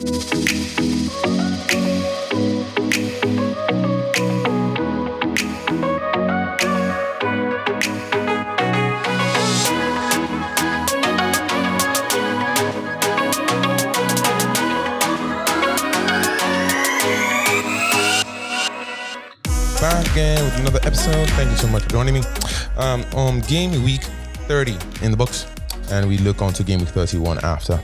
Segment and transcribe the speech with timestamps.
[0.00, 0.08] Back
[20.12, 21.28] again with another episode.
[21.30, 22.22] Thank you so much for joining me.
[22.78, 24.04] Um, on game week
[24.48, 25.46] 30 in the books,
[25.90, 27.78] and we look on to game week 31 after.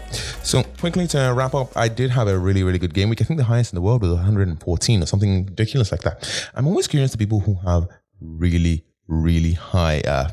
[0.47, 3.21] So, quickly to wrap up, I did have a really, really good game week.
[3.21, 6.51] I think the highest in the world was 114 or something ridiculous like that.
[6.55, 7.89] I'm always curious to people who have
[8.21, 10.29] really, really high uh,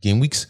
[0.00, 0.46] game weeks.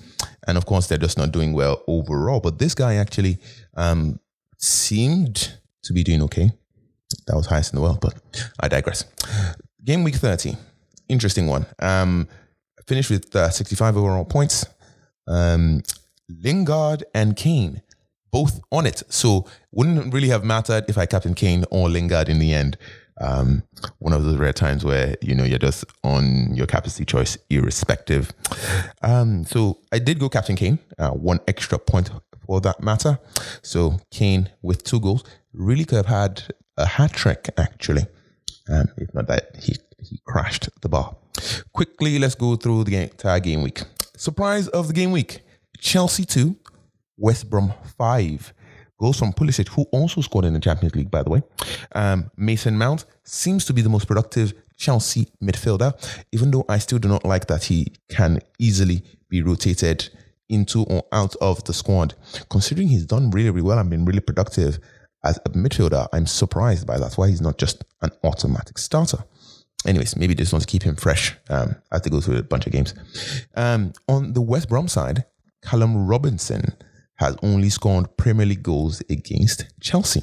[0.46, 2.40] And of course, they're just not doing well overall.
[2.40, 3.38] But this guy actually
[3.74, 4.20] um,
[4.58, 6.50] seemed to be doing okay.
[7.26, 8.20] That was highest in the world, but
[8.60, 9.06] I digress.
[9.82, 10.58] Game week 30,
[11.08, 11.64] interesting one.
[11.78, 12.28] Um,
[12.86, 14.66] finished with uh, 65 overall points.
[15.26, 15.82] Um,
[16.28, 17.80] Lingard and Kane,
[18.30, 19.02] both on it.
[19.08, 22.76] So wouldn't really have mattered if I captain Kane or Lingard in the end.
[23.18, 23.62] Um,
[23.98, 28.30] one of those rare times where you know you're just on your captaincy choice, irrespective.
[29.02, 32.10] Um, so I did go captain Kane, uh, one extra point
[32.46, 33.18] for that matter.
[33.62, 36.42] So Kane with two goals really could have had
[36.76, 38.06] a hat trick actually,
[38.68, 41.16] um, if not that he he crashed the bar.
[41.72, 43.82] Quickly, let's go through the entire game week.
[44.16, 45.40] Surprise of the game week:
[45.78, 46.56] Chelsea two,
[47.16, 48.52] West Brom five.
[48.98, 51.42] Goals from Pulisic, who also scored in the Champions League, by the way.
[51.94, 55.92] Um, Mason Mount seems to be the most productive Chelsea midfielder,
[56.32, 60.08] even though I still do not like that he can easily be rotated
[60.48, 62.14] into or out of the squad.
[62.48, 64.78] Considering he's done really, really well and been really productive
[65.24, 67.18] as a midfielder, I'm surprised by that.
[67.18, 69.18] Why he's not just an automatic starter.
[69.86, 72.66] Anyways, maybe just want to keep him fresh um, as they go through a bunch
[72.66, 72.94] of games.
[73.54, 75.26] Um, on the West Brom side,
[75.62, 76.72] Callum Robinson
[77.16, 80.22] has only scored Premier League goals against Chelsea.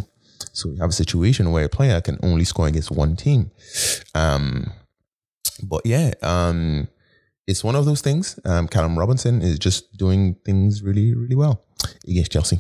[0.52, 3.52] So we have a situation where a player can only score against one team.
[4.14, 4.72] Um,
[5.64, 6.88] but yeah, um,
[7.48, 8.40] it's one of those things.
[8.46, 11.66] Um, Callum Robinson is just doing things really, really well
[12.08, 12.60] against Chelsea.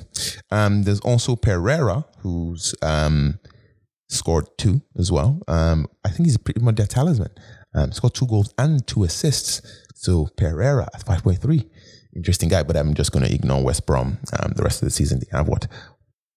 [0.52, 3.40] Um, there's also Pereira, who's um,
[4.09, 5.41] scored two as well.
[5.47, 7.31] Um, I think he's pretty much their talisman.
[7.75, 9.62] Um, scored two goals and two assists.
[9.96, 11.69] So Pereira at 5.3
[12.16, 14.19] interesting guy, but I'm just going to ignore West Brom.
[14.40, 15.68] Um, the rest of the season, they have what?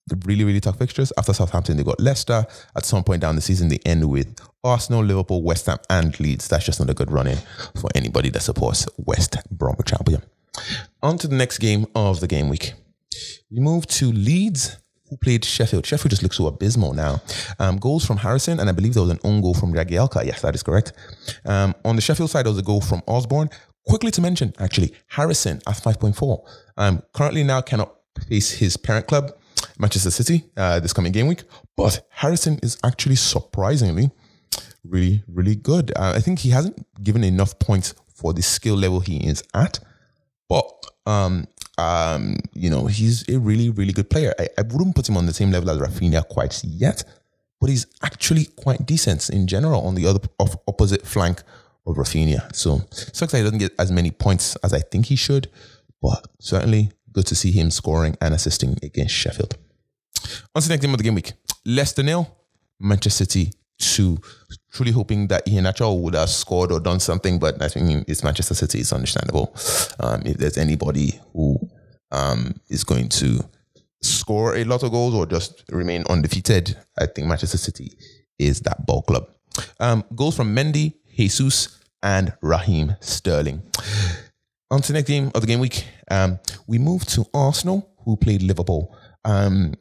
[0.09, 1.13] The really, really tough fixtures.
[1.19, 2.47] After Southampton, they got Leicester.
[2.77, 6.47] At some point down the season, they end with Arsenal, Liverpool, West Ham, and Leeds.
[6.49, 7.39] That's just not a good run in
[7.81, 10.23] for anybody that supports West Bromwich Albion.
[11.03, 12.75] On to the next game of the game week.
[13.51, 14.77] We move to Leeds,
[15.09, 15.87] who played Sheffield.
[15.87, 17.21] Sheffield just looks so abysmal now.
[17.59, 20.25] Um, goals from Harrison, and I believe there was an own goal from Jagielka.
[20.25, 20.93] Yes, that is correct.
[21.45, 23.51] Um, on the Sheffield side, there was a goal from Osborne.
[23.87, 26.39] Quickly to mention, actually, Harrison at 5.4.
[26.77, 27.95] Um, currently now cannot
[28.29, 29.33] face his parent club,
[29.79, 31.45] Manchester City, uh, this coming game week.
[31.77, 34.11] But Harrison is actually surprisingly
[34.85, 35.93] really, really good.
[35.97, 39.79] Uh, I think he hasn't given enough points for the skill level he is at.
[40.49, 40.69] But,
[41.07, 41.47] um,
[41.79, 44.35] um, you know, he's a really, really good player.
[44.39, 47.05] I, I wouldn't put him on the same level as Rafinha quite yet,
[47.61, 51.43] but he's actually quite decent in general on the other of opposite flank
[51.87, 52.55] of Rafinha.
[52.55, 55.49] So sucks that he doesn't get as many points as I think he should,
[56.03, 59.57] but certainly good to see him scoring and assisting against Sheffield.
[60.55, 61.33] On to the next game of the game week.
[61.65, 62.29] Leicester nil,
[62.81, 64.19] Manchester City two.
[64.73, 68.55] Truly hoping that Iheanacho would have scored or done something, but I think it's Manchester
[68.55, 68.81] City.
[68.81, 69.55] It's understandable.
[70.01, 71.59] Um, if there's anybody who
[72.13, 73.41] um, is going to
[74.03, 77.93] score a lot of goals or just remain undefeated, I think Manchester City
[78.39, 79.29] is that ball club.
[79.81, 83.63] Um, goals from Mendy, Jesus, and Raheem Sterling.
[84.71, 88.17] On to the next game of the game week, um, we move to Arsenal, who
[88.17, 88.97] played Liverpool.
[89.25, 89.75] Um,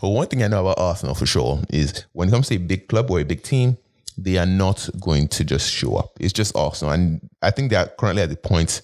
[0.00, 2.58] well, one thing I know about Arsenal for sure is when it comes to a
[2.58, 3.76] big club or a big team,
[4.16, 6.12] they are not going to just show up.
[6.20, 6.92] It's just Arsenal.
[6.92, 8.82] And I think they are currently at the point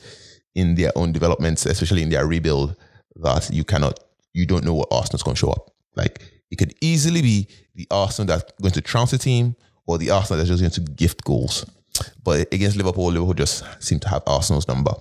[0.55, 2.77] in their own developments, especially in their rebuild,
[3.17, 4.01] that you cannot,
[4.33, 5.71] you don't know what Arsenal's going to show up.
[5.95, 9.55] Like it could easily be the Arsenal that's going to trounce a team
[9.87, 11.65] or the Arsenal that's just going to gift goals.
[12.23, 14.93] But against Liverpool, Liverpool just seemed to have Arsenal's number.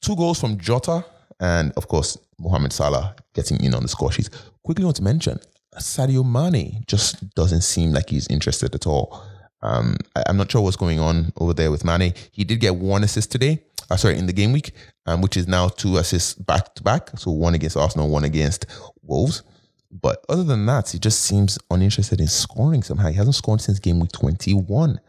[0.00, 1.04] Two goals from Jota
[1.40, 4.30] and, of course, Mohamed Salah getting in on the score sheet.
[4.62, 5.38] Quickly want to mention,
[5.78, 9.22] Sadio Mane just doesn't seem like he's interested at all.
[9.62, 12.14] Um, I, am not sure what's going on over there with Mane.
[12.32, 14.72] He did get one assist today, uh, sorry, in the game week,
[15.06, 17.10] um, which is now two assists back to back.
[17.18, 18.66] So one against Arsenal, one against
[19.02, 19.42] Wolves.
[19.90, 23.08] But other than that, he just seems uninterested in scoring somehow.
[23.08, 25.00] He hasn't scored since game week 21,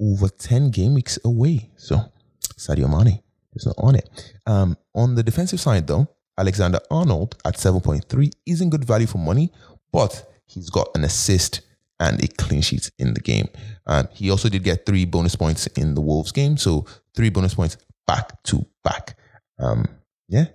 [0.00, 1.70] over 10 game weeks away.
[1.76, 2.00] So
[2.56, 3.20] Sadio Mane
[3.54, 4.34] is not on it.
[4.46, 6.08] Um, on the defensive side, though,
[6.38, 9.52] Alexander Arnold at 7.3 isn't good value for money,
[9.92, 11.60] but he's got an assist
[12.00, 13.48] and a clean sheet in the game.
[13.86, 17.54] Um, he also did get three bonus points in the Wolves game, so three bonus
[17.54, 19.16] points back to back.
[19.58, 19.86] Um,
[20.28, 20.46] yeah,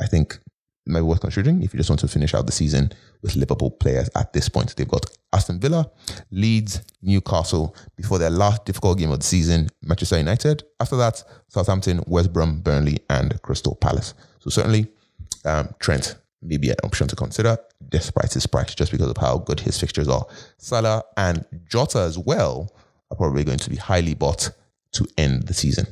[0.00, 0.38] I think
[0.84, 4.10] maybe worth considering if you just want to finish out the season with Liverpool players
[4.16, 4.74] at this point.
[4.76, 5.90] They've got Aston Villa,
[6.30, 10.64] Leeds, Newcastle before their last difficult game of the season, Manchester United.
[10.80, 14.14] After that, Southampton, West Brom, Burnley, and Crystal Palace.
[14.40, 14.86] So certainly,
[15.44, 17.56] um, Trent may be an option to consider
[17.88, 20.26] despite his price, just because of how good his fixtures are.
[20.58, 22.74] Salah and Jota as well
[23.10, 24.50] are probably going to be highly bought
[24.92, 25.86] to end the season.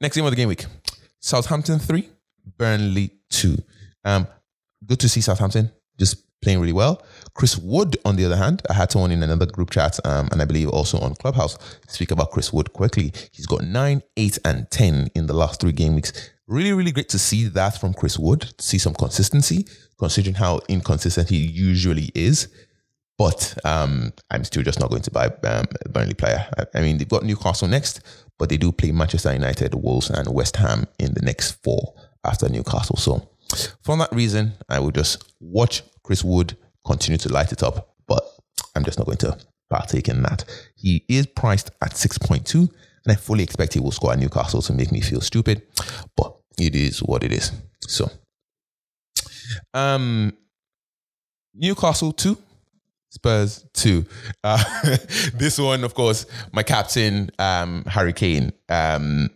[0.00, 0.66] Next game of the game week.
[1.20, 2.08] Southampton 3,
[2.56, 3.56] Burnley 2.
[4.04, 4.28] Um,
[4.86, 7.02] good to see Southampton just playing really well.
[7.34, 10.40] Chris Wood, on the other hand, I had someone in another group chat, um, and
[10.40, 11.58] I believe also on Clubhouse,
[11.88, 13.12] speak about Chris Wood quickly.
[13.32, 16.12] He's got 9, 8, and 10 in the last three game weeks.
[16.46, 19.66] Really, really great to see that from Chris Wood, see some consistency,
[19.98, 22.48] considering how inconsistent he usually is.
[23.18, 26.46] But um, I'm still just not going to buy um, a Burnley player.
[26.58, 28.00] I, I mean, they've got Newcastle next,
[28.38, 31.94] but they do play Manchester United, Wolves, and West Ham in the next four
[32.24, 32.96] after Newcastle.
[32.96, 33.28] So
[33.82, 38.24] for that reason, I will just watch Chris Wood continue to light it up, but
[38.74, 39.38] I'm just not going to
[39.70, 40.44] partake in that.
[40.76, 42.68] He is priced at 6.2, and
[43.08, 45.62] I fully expect he will score at Newcastle to make me feel stupid,
[46.16, 47.52] but it is what it is.
[47.80, 48.10] So,
[49.74, 50.32] um,
[51.54, 52.36] Newcastle 2,
[53.10, 54.04] Spurs 2.
[54.44, 54.62] Uh,
[55.34, 58.52] this one, of course, my captain, um, Harry Kane.
[58.68, 59.30] Um,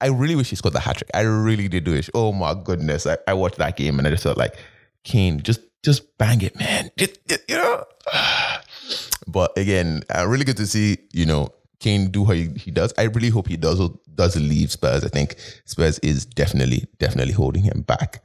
[0.00, 1.10] I really wish he scored the hat trick.
[1.14, 2.10] I really did wish.
[2.14, 3.06] Oh my goodness.
[3.06, 4.56] I, I watched that game and I just felt like,
[5.04, 6.90] Kane, just just bang it, man.
[6.96, 7.18] It,
[7.48, 7.84] you know?
[9.26, 11.48] but again, uh, really good to see, you know,
[11.78, 12.92] Kane do how he, he does.
[12.98, 13.80] I really hope he does
[14.14, 15.04] does leave Spurs.
[15.04, 18.22] I think Spurs is definitely, definitely holding him back.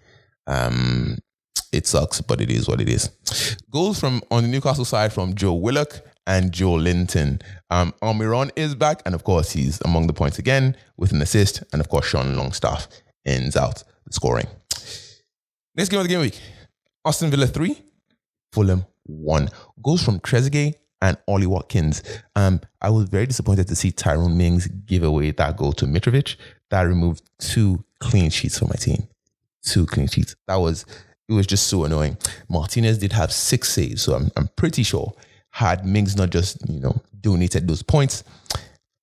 [0.47, 1.17] Um,
[1.71, 3.09] it sucks, but it is what it is.
[3.71, 7.41] Goals from on the Newcastle side from Joe Willock and Joelinton.
[7.69, 11.63] Um, Almiron is back, and of course, he's among the points again with an assist.
[11.71, 12.87] And of course, Sean Longstaff
[13.25, 14.47] ends out the scoring.
[15.75, 16.39] Next game of the game week
[17.05, 17.77] Aston Villa 3,
[18.51, 19.49] Fulham 1.
[19.83, 22.01] Goals from Trezeguet and Ollie Watkins.
[22.35, 26.35] Um, I was very disappointed to see Tyrone Mings give away that goal to Mitrovic.
[26.69, 29.07] That removed two clean sheets for my team.
[29.63, 30.35] Two clean sheets.
[30.47, 30.85] That was
[31.27, 32.17] it was just so annoying.
[32.49, 35.13] Martinez did have six saves, so I'm, I'm pretty sure
[35.55, 38.25] had Mings not just, you know, donated those points,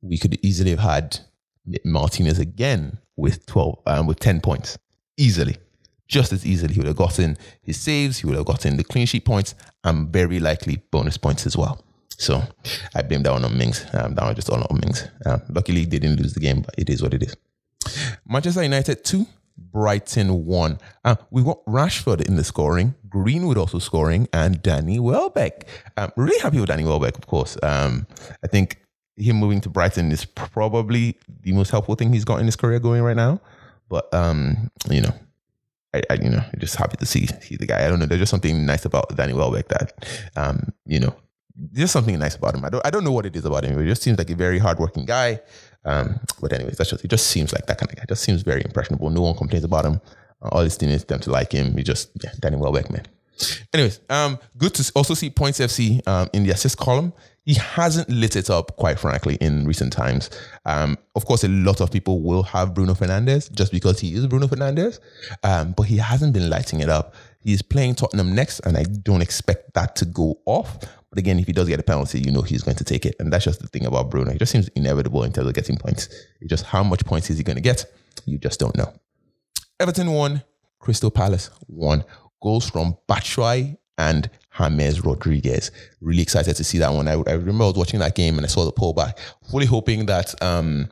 [0.02, 1.18] we could easily have had
[1.82, 4.76] Martinez again with 12, um, with 10 points.
[5.16, 5.56] Easily.
[6.08, 6.74] Just as easily.
[6.74, 10.12] He would have gotten his saves, he would have gotten the clean sheet points, and
[10.12, 11.82] very likely bonus points as well.
[12.18, 12.42] So
[12.94, 13.86] I blame that one on Mings.
[13.94, 15.08] Um, that one just all on Mings.
[15.24, 17.34] Um, luckily, they didn't lose the game, but it is what it is.
[18.28, 19.26] Manchester United 2,
[19.56, 20.78] Brighton won.
[21.04, 25.66] Uh, we've got Rashford in the scoring, Greenwood also scoring, and Danny Welbeck.
[25.96, 27.56] Um, really happy with Danny Welbeck, of course.
[27.62, 28.06] Um,
[28.42, 28.78] I think
[29.16, 32.78] him moving to Brighton is probably the most helpful thing he's got in his career
[32.78, 33.40] going right now.
[33.88, 35.14] But um, you know,
[35.94, 37.84] I, I you know, just happy to see see the guy.
[37.84, 38.06] I don't know.
[38.06, 39.92] There's just something nice about Danny Welbeck that
[40.36, 41.14] um, you know,
[41.54, 42.64] there's something nice about him.
[42.64, 43.78] I don't I don't know what it is about him.
[43.78, 45.40] It just seems like a very hardworking guy.
[45.84, 47.08] Um, but anyways, that's just it.
[47.08, 48.04] Just seems like that kind of guy.
[48.08, 49.10] Just seems very impressionable.
[49.10, 50.00] No one complains about him.
[50.42, 51.76] All this thing is them to like him.
[51.76, 53.06] He just yeah, Danny Welbeck, man.
[53.72, 57.12] Anyways, um, good to also see Points FC um, in the assist column.
[57.44, 60.30] He hasn't lit it up, quite frankly, in recent times.
[60.64, 64.28] Um, of course, a lot of people will have Bruno Fernandes just because he is
[64.28, 65.00] Bruno Fernandes,
[65.42, 67.14] um, but he hasn't been lighting it up.
[67.40, 70.78] He's playing Tottenham next, and I don't expect that to go off.
[71.12, 73.16] But again, if he does get a penalty, you know he's going to take it.
[73.18, 74.32] And that's just the thing about Bruno.
[74.32, 76.08] He just seems inevitable in terms of getting points.
[76.40, 77.84] It's just how much points is he going to get?
[78.24, 78.94] You just don't know.
[79.78, 80.42] Everton won.
[80.78, 82.02] Crystal Palace won.
[82.42, 85.70] Goals from Batshuayi and James Rodriguez.
[86.00, 87.08] Really excited to see that one.
[87.08, 89.18] I, I, remember I was watching that game and I saw the pullback,
[89.50, 90.88] fully hoping that um,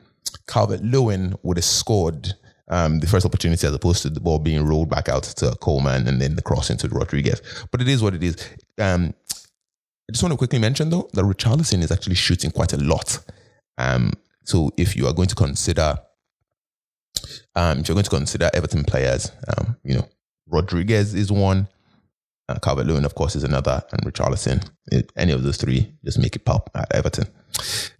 [0.47, 2.35] Calvert Lewin would have scored
[2.67, 6.07] um, the first opportunity as opposed to the ball being rolled back out to Coleman
[6.07, 7.41] and then the cross into Rodriguez.
[7.71, 8.37] But it is what it is.
[8.77, 9.15] Um,
[10.09, 13.19] I just want to quickly mention though that Richarlison is actually shooting quite a lot.
[13.77, 15.97] Um, so if you are going to consider,
[17.55, 20.07] um, if you're going to consider Everton players, um, you know,
[20.47, 21.67] Rodriguez is one,
[22.49, 24.69] uh, Calvert Lewin, of course, is another, and Richarlison.
[25.15, 27.27] any of those three, just make it pop at Everton.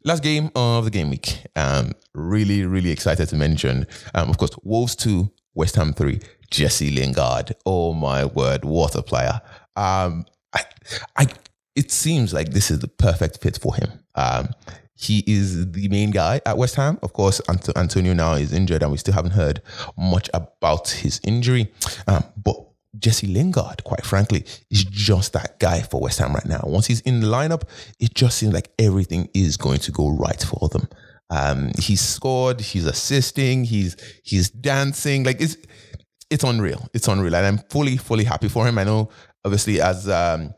[0.04, 1.46] Last game of the game week.
[1.56, 6.92] Um, really, really excited to mention, um, of course, Wolves 2, West Ham 3, Jesse
[6.92, 7.56] Lingard.
[7.66, 9.42] Oh my word, what a player.
[9.76, 10.64] Um, I,
[11.16, 11.28] I
[11.76, 13.92] it seems like this is the perfect fit for him.
[14.16, 14.50] Um,
[14.96, 17.00] he is the main guy at West Ham.
[17.02, 17.42] Of course,
[17.76, 19.62] Antonio now is injured, and we still haven't heard
[19.98, 21.72] much about his injury.
[22.08, 22.56] Um, but
[23.00, 26.62] Jesse Lingard, quite frankly, is just that guy for West Ham right now.
[26.66, 27.64] Once he's in the lineup,
[28.00, 30.88] it just seems like everything is going to go right for them.
[31.32, 35.24] Um, he's scored, he's assisting, he's he's dancing.
[35.24, 35.56] Like it's
[36.30, 36.90] it's unreal.
[36.94, 37.36] It's unreal.
[37.36, 38.78] And I'm fully, fully happy for him.
[38.78, 39.10] I know
[39.44, 40.54] obviously as um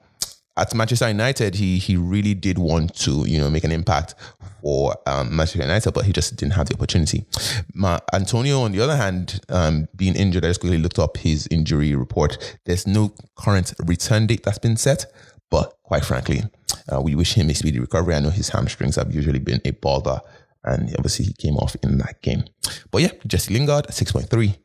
[0.55, 4.15] at Manchester United, he he really did want to, you know, make an impact
[4.61, 7.25] for um, Manchester United, but he just didn't have the opportunity.
[7.73, 11.47] Ma, Antonio, on the other hand, um, being injured, I just quickly looked up his
[11.49, 12.57] injury report.
[12.65, 15.05] There's no current return date that's been set,
[15.49, 16.43] but quite frankly,
[16.91, 18.15] uh, we wish him a speedy recovery.
[18.15, 20.21] I know his hamstrings have usually been a bother,
[20.63, 22.43] and obviously he came off in that game.
[22.91, 24.55] But yeah, Jesse Lingard, 6.3.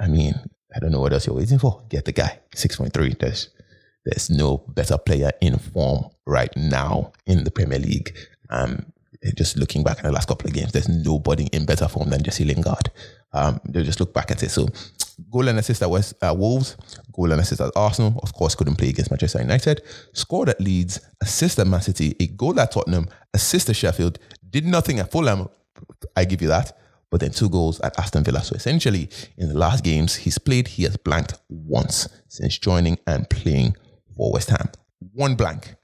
[0.00, 0.34] I mean,
[0.74, 1.82] I don't know what else you're waiting for.
[1.88, 3.18] Get the guy, 6.3.
[3.18, 3.50] There's
[4.04, 8.14] there's no better player in form right now in the Premier League.
[8.50, 8.86] Um,
[9.36, 12.22] just looking back in the last couple of games, there's nobody in better form than
[12.22, 12.90] Jesse Lingard.
[13.32, 14.68] Um, they just look back and say, so
[15.30, 16.76] goal and assist at West uh, Wolves,
[17.12, 18.20] goal and assist at Arsenal.
[18.22, 19.82] Of course, couldn't play against Manchester United.
[20.12, 24.18] Scored at Leeds, assist at Man City, a goal at Tottenham, assist at Sheffield.
[24.50, 25.48] Did nothing at Fulham.
[26.16, 26.78] I give you that.
[27.10, 28.42] But then two goals at Aston Villa.
[28.42, 29.08] So essentially,
[29.38, 33.76] in the last games he's played, he has blanked once since joining and playing
[34.16, 34.70] for West Ham.
[35.12, 35.74] One blank.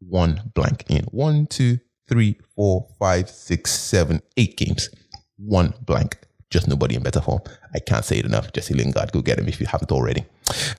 [0.00, 4.90] One blank in one, two, three, four, five, six, seven, eight games.
[5.36, 6.18] One blank.
[6.50, 7.40] Just nobody in better form.
[7.74, 8.52] I can't say it enough.
[8.52, 10.24] Jesse Lingard, go get him if you haven't already.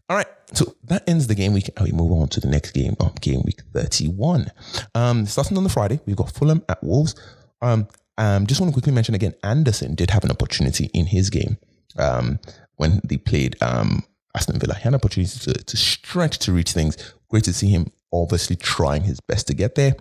[0.10, 0.28] All right.
[0.54, 1.70] So that ends the game week.
[1.82, 4.52] We move on to the next game, um, game week 31.
[4.94, 7.16] Um, starting on the Friday, we've got Fulham at Wolves.
[7.62, 11.30] Um, um, just want to quickly mention again, Andersen did have an opportunity in his
[11.30, 11.58] game
[11.98, 12.40] um,
[12.76, 14.04] when they played um,
[14.36, 14.76] Aston Villa.
[14.76, 17.14] He had an opportunity to, to stretch to reach things.
[17.30, 19.96] Great to see him obviously trying his best to get there.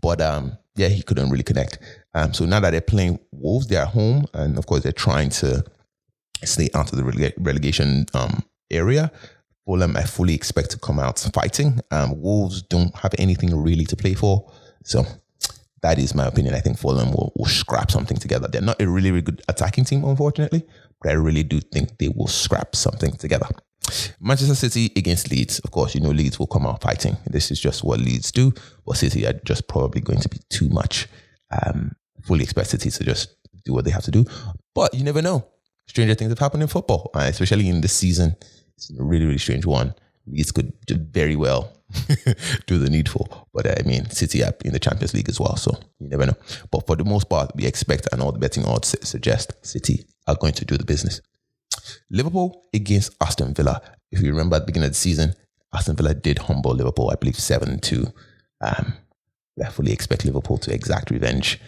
[0.00, 1.78] But um, yeah, he couldn't really connect.
[2.14, 5.30] Um, so now that they're playing Wolves, they're at home, and of course they're trying
[5.30, 5.64] to
[6.44, 9.10] stay out of the relega- relegation um, area.
[9.66, 11.80] Fulham, I fully expect to come out fighting.
[11.90, 14.50] Um, Wolves don't have anything really to play for,
[14.84, 15.04] so
[15.82, 16.54] that is my opinion.
[16.54, 18.48] I think Fulham will, will scrap something together.
[18.48, 20.66] They're not a really, really good attacking team, unfortunately,
[21.00, 23.46] but I really do think they will scrap something together.
[24.20, 25.58] Manchester City against Leeds.
[25.60, 27.16] Of course, you know Leeds will come out fighting.
[27.26, 28.52] This is just what Leeds do.
[28.86, 31.08] But City are just probably going to be too much.
[31.50, 33.34] Um, fully expect City to just
[33.64, 34.24] do what they have to do.
[34.74, 35.46] But you never know.
[35.86, 38.36] Stranger things have happened in football, uh, especially in this season.
[38.76, 39.94] It's a really, really strange one.
[40.26, 41.72] Leeds could very well
[42.66, 43.48] do the needful.
[43.52, 46.26] But uh, I mean, City are in the Champions League as well, so you never
[46.26, 46.36] know.
[46.70, 50.36] But for the most part, we expect, and all the betting odds suggest City are
[50.36, 51.20] going to do the business.
[52.10, 53.80] Liverpool against Aston Villa.
[54.10, 55.34] If you remember at the beginning of the season,
[55.72, 58.06] Aston Villa did humble Liverpool, I believe 7 2.
[58.60, 58.94] Um,
[59.64, 61.60] I fully expect Liverpool to exact revenge,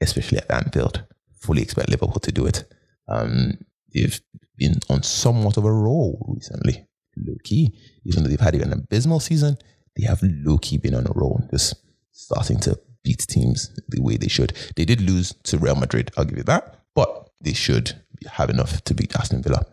[0.00, 1.04] especially at Anfield.
[1.40, 2.64] Fully expect Liverpool to do it.
[3.08, 3.58] Um,
[3.92, 4.20] they've
[4.56, 7.76] been on somewhat of a roll recently, low key.
[8.04, 9.56] Even though they've had an abysmal season,
[9.96, 11.74] they have low key been on a roll, just
[12.12, 14.52] starting to beat teams the way they should.
[14.76, 18.00] They did lose to Real Madrid, I'll give you that, but they should
[18.30, 19.64] have enough to beat Aston Villa.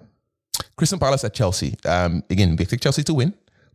[0.78, 1.76] Chris Wood Palace at Chelsea.
[1.86, 3.34] Um, again, we expect Chelsea to win,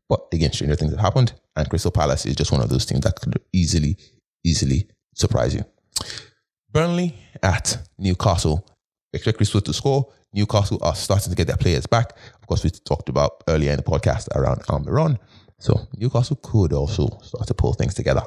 [0.08, 3.02] but again, stranger things have happened, and Crystal Palace is just one of those teams
[3.02, 3.96] that could easily,
[4.44, 5.64] easily surprise you.
[6.70, 8.66] Burnley at Newcastle.
[9.12, 10.12] Expect Crystal to score.
[10.32, 12.16] Newcastle are starting to get their players back.
[12.40, 15.18] Of course, we talked about earlier in the podcast around Almiron.
[15.60, 18.22] So Newcastle could also start to pull things together.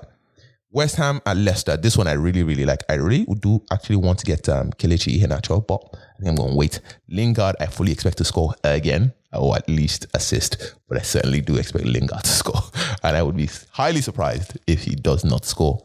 [0.71, 1.77] West Ham at Leicester.
[1.77, 2.83] This one I really, really like.
[2.89, 6.51] I really do actually want to get um, Kelechi Iheanacho, but I think I'm going
[6.51, 6.81] to wait.
[7.07, 11.55] Lingard, I fully expect to score again, or at least assist, but I certainly do
[11.55, 12.62] expect Lingard to score.
[13.03, 15.83] And I would be highly surprised if he does not score.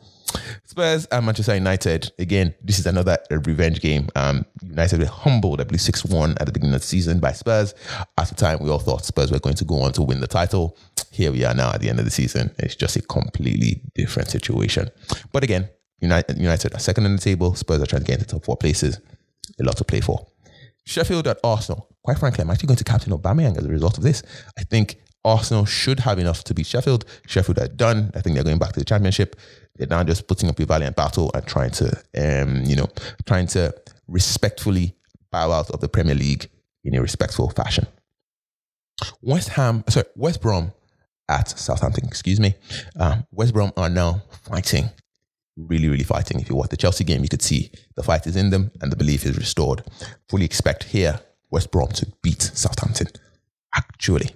[0.64, 2.12] Spurs and Manchester United.
[2.18, 4.08] Again, this is another revenge game.
[4.16, 7.32] Um, United were humbled, I believe, 6 1 at the beginning of the season by
[7.32, 7.74] Spurs.
[8.18, 10.26] At the time, we all thought Spurs were going to go on to win the
[10.26, 10.76] title.
[11.10, 12.54] Here we are now at the end of the season.
[12.58, 14.88] It's just a completely different situation.
[15.32, 15.68] But again,
[16.00, 17.54] United, are second in the table.
[17.54, 18.98] Spurs are trying to get into top four places.
[19.60, 20.26] A lot to play for.
[20.84, 21.88] Sheffield at Arsenal.
[22.02, 24.22] Quite frankly, I'm actually going to captain Aubameyang as a result of this.
[24.58, 27.04] I think Arsenal should have enough to beat Sheffield.
[27.26, 28.10] Sheffield are done.
[28.14, 29.36] I think they're going back to the championship.
[29.76, 31.86] They're now just putting up a valiant battle and trying to,
[32.16, 32.88] um, you know,
[33.26, 33.74] trying to
[34.06, 34.94] respectfully
[35.30, 36.48] bow out of the Premier League
[36.84, 37.86] in a respectful fashion.
[39.22, 40.72] West Ham, sorry, West Brom
[41.28, 42.54] at Southampton, excuse me.
[42.96, 44.90] Um, West Brom are now fighting,
[45.56, 46.40] really, really fighting.
[46.40, 48.92] If you watch the Chelsea game, you could see the fight is in them and
[48.92, 49.82] the belief is restored.
[50.28, 53.08] Fully expect here West Brom to beat Southampton.
[53.74, 54.30] Actually,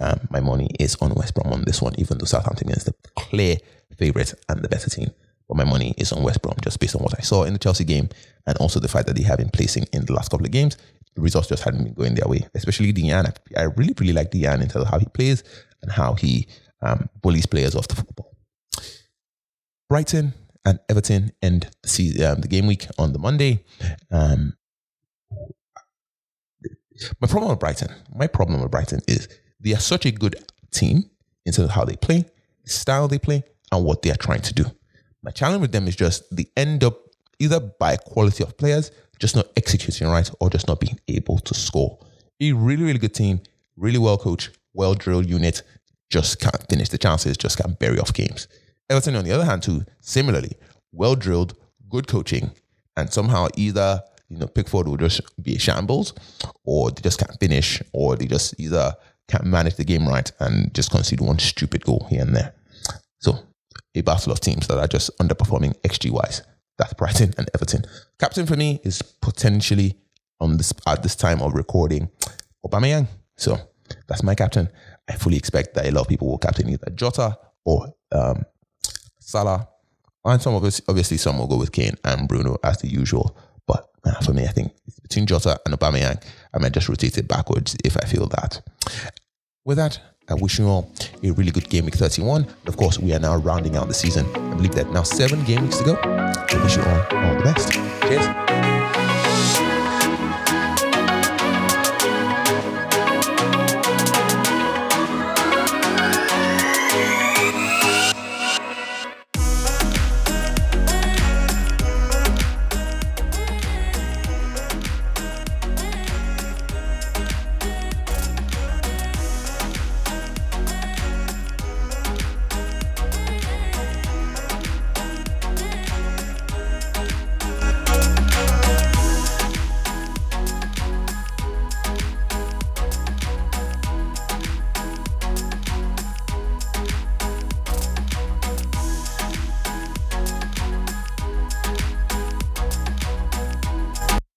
[0.00, 2.94] um, my money is on West Brom on this one, even though Southampton is the
[3.16, 3.56] clear
[3.94, 5.10] favourite and the better team.
[5.48, 7.58] But my money is on West Brom just based on what I saw in the
[7.58, 8.08] Chelsea game
[8.46, 10.76] and also the fact that they have been placing in the last couple of games.
[11.14, 13.32] the results just hadn't been going their way, especially Dejan.
[13.56, 15.44] I, really, really like Dejan in terms of how he plays
[15.82, 16.48] and how he
[16.82, 18.36] um, bullies players off the football.
[19.88, 20.34] Brighton
[20.64, 23.64] and Everton end the, season, um, the game week on the Monday.
[24.10, 24.54] Um,
[27.20, 29.28] my problem with Brighton, my problem with Brighton is
[29.60, 30.36] they are such a good
[30.72, 31.10] team
[31.44, 32.24] in terms of how they play,
[32.64, 34.64] the style they play, and what they are trying to do.
[35.22, 36.98] My challenge with them is just the end up
[37.38, 41.54] either by quality of players, just not executing right, or just not being able to
[41.54, 41.98] score.
[42.40, 43.40] A really, really good team,
[43.76, 45.62] really well coached, well drilled unit,
[46.10, 48.48] just can't finish the chances, just can't bury off games.
[48.90, 50.52] Everton, on the other hand, too, similarly,
[50.92, 51.56] well drilled,
[51.88, 52.50] good coaching,
[52.96, 56.12] and somehow either you know Pickford will just be a shambles,
[56.64, 58.94] or they just can't finish, or they just either
[59.28, 62.54] can't manage the game right and just concede one stupid goal here and there.
[63.94, 66.42] A battle of teams that are just underperforming XG wise.
[66.78, 67.84] That's Brighton and Everton.
[68.18, 69.96] Captain for me is potentially
[70.40, 72.10] on this at this time of recording,
[72.66, 73.06] Aubameyang.
[73.36, 73.58] So
[74.08, 74.68] that's my captain.
[75.08, 78.44] I fully expect that a lot of people will captain either Jota or um,
[79.20, 79.68] Salah,
[80.24, 83.36] and some of us obviously some will go with Kane and Bruno as the usual.
[83.66, 84.72] But uh, for me, I think
[85.02, 86.22] between Jota and Aubameyang,
[86.52, 88.62] I might just rotate it backwards if I feel that.
[89.64, 90.90] With that, I wish you all
[91.22, 92.46] a really good game week 31.
[92.66, 94.26] Of course, we are now rounding out the season.
[94.34, 95.94] I believe that now seven game weeks to go.
[96.02, 97.72] I wish you all all the best.
[98.02, 98.63] Cheers.